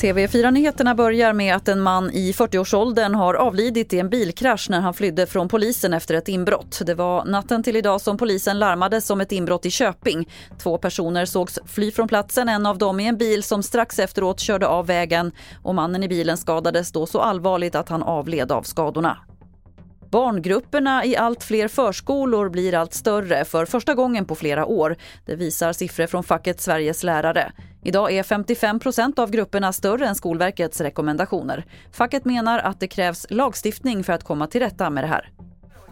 [0.00, 4.94] TV4-nyheterna börjar med att en man i 40-årsåldern har avlidit i en bilkrasch när han
[4.94, 6.82] flydde från polisen efter ett inbrott.
[6.86, 10.28] Det var natten till idag som polisen larmades om ett inbrott i Köping.
[10.58, 14.40] Två personer sågs fly från platsen, en av dem i en bil som strax efteråt
[14.40, 18.62] körde av vägen och mannen i bilen skadades då så allvarligt att han avled av
[18.62, 19.18] skadorna.
[20.16, 24.96] Barngrupperna i allt fler förskolor blir allt större för första gången på flera år.
[25.26, 27.52] Det visar siffror från facket Sveriges lärare.
[27.84, 31.64] Idag är 55% av grupperna större än Skolverkets rekommendationer.
[31.92, 35.30] Facket menar att det krävs lagstiftning för att komma till rätta med det här.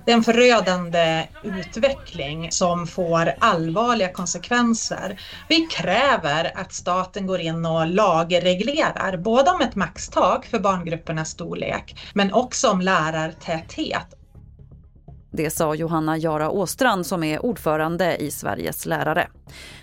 [0.07, 5.21] Det är en förödande utveckling som får allvarliga konsekvenser.
[5.49, 11.99] Vi kräver att staten går in och lagreglerar både om ett maxtak för barngruppernas storlek
[12.15, 14.07] men också om lärartäthet
[15.37, 19.29] det sa Johanna Jara Åstrand som är ordförande i Sveriges lärare.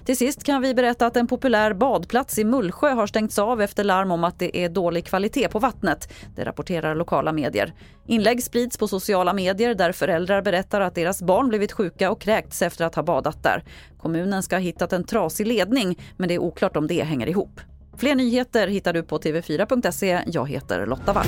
[0.05, 3.83] Till sist kan vi berätta att en populär badplats i Mullsjö har stängts av efter
[3.83, 6.13] larm om att det är dålig kvalitet på vattnet.
[6.35, 7.73] Det rapporterar lokala medier.
[8.07, 12.61] Inlägg sprids på sociala medier där föräldrar berättar att deras barn blivit sjuka och kräkts
[12.61, 13.63] efter att ha badat där.
[13.97, 17.59] Kommunen ska ha hittat en trasig ledning men det är oklart om det hänger ihop.
[17.97, 20.21] Fler nyheter hittar du på tv4.se.
[20.25, 21.27] Jag heter Lotta Wall.